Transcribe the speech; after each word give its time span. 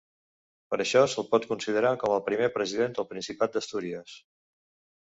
Per 0.73 0.79
això 0.85 1.03
se'l 1.15 1.27
pot 1.35 1.45
considerar 1.51 1.93
com 2.05 2.17
el 2.17 2.27
Primer 2.31 2.51
President 2.57 2.97
del 2.99 3.09
Principat 3.13 3.59
d'Astúries. 3.61 4.19